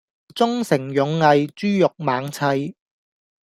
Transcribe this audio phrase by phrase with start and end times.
[0.33, 2.75] 忠誠勇毅豬肉猛砌